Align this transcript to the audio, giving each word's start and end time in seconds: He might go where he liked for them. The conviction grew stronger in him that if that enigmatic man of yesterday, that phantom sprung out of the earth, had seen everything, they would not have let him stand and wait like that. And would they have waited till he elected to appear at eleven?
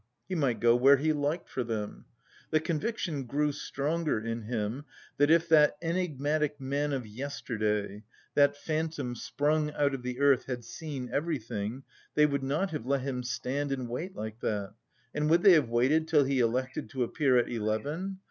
He 0.27 0.33
might 0.33 0.59
go 0.59 0.75
where 0.75 0.97
he 0.97 1.13
liked 1.13 1.47
for 1.47 1.63
them. 1.63 2.05
The 2.49 2.59
conviction 2.59 3.25
grew 3.25 3.51
stronger 3.51 4.19
in 4.19 4.41
him 4.45 4.85
that 5.17 5.29
if 5.29 5.47
that 5.49 5.77
enigmatic 5.79 6.59
man 6.59 6.91
of 6.91 7.05
yesterday, 7.05 8.01
that 8.33 8.57
phantom 8.57 9.13
sprung 9.13 9.71
out 9.73 9.93
of 9.93 10.01
the 10.01 10.19
earth, 10.19 10.45
had 10.45 10.65
seen 10.65 11.11
everything, 11.13 11.83
they 12.15 12.25
would 12.25 12.41
not 12.41 12.71
have 12.71 12.87
let 12.87 13.01
him 13.01 13.21
stand 13.21 13.71
and 13.71 13.87
wait 13.87 14.15
like 14.15 14.39
that. 14.39 14.73
And 15.13 15.29
would 15.29 15.43
they 15.43 15.53
have 15.53 15.69
waited 15.69 16.07
till 16.07 16.23
he 16.23 16.39
elected 16.39 16.89
to 16.89 17.03
appear 17.03 17.37
at 17.37 17.47
eleven? 17.47 18.17